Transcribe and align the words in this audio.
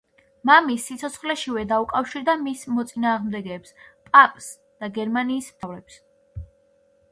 მამის 0.49 0.85
სიცოცხლეშივე 0.91 1.65
დაუკავშირდა 1.71 2.35
მის 2.47 2.65
მოწინააღმდეგეებს 2.79 3.75
—პაპს 4.15 4.51
და 4.83 4.93
გერმანიის 4.99 5.53
მთავრებს. 5.55 6.03